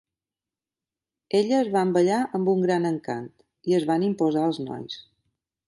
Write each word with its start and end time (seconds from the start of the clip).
Elles 1.39 1.69
van 1.75 1.91
ballar 1.97 2.17
amb 2.39 2.51
un 2.55 2.65
gran 2.65 2.89
encant, 2.93 3.29
i 3.73 3.79
es 3.81 3.89
van 3.93 4.07
imposar 4.09 4.43
als 4.49 4.65
nois. 4.69 5.01